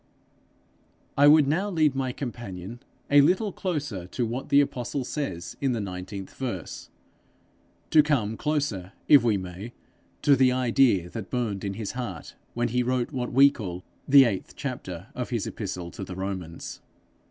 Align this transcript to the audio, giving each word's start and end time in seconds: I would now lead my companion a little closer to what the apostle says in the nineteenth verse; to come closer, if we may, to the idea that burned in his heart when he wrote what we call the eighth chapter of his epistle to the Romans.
I 1.15 1.27
would 1.27 1.47
now 1.47 1.69
lead 1.69 1.93
my 1.93 2.11
companion 2.11 2.79
a 3.11 3.21
little 3.21 3.51
closer 3.53 4.07
to 4.07 4.25
what 4.25 4.49
the 4.49 4.59
apostle 4.59 5.03
says 5.03 5.55
in 5.61 5.73
the 5.73 5.79
nineteenth 5.79 6.33
verse; 6.33 6.89
to 7.91 8.01
come 8.01 8.35
closer, 8.35 8.93
if 9.07 9.21
we 9.23 9.37
may, 9.37 9.73
to 10.23 10.35
the 10.35 10.51
idea 10.53 11.07
that 11.11 11.29
burned 11.29 11.63
in 11.63 11.75
his 11.75 11.91
heart 11.91 12.33
when 12.55 12.69
he 12.69 12.81
wrote 12.81 13.11
what 13.11 13.31
we 13.31 13.51
call 13.51 13.83
the 14.07 14.25
eighth 14.25 14.55
chapter 14.55 15.05
of 15.13 15.29
his 15.29 15.45
epistle 15.45 15.91
to 15.91 16.03
the 16.03 16.15
Romans. 16.15 16.81